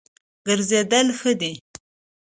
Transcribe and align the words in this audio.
ګرځېدل 0.45 1.07
ښه 1.19 1.31
دی. 1.39 1.53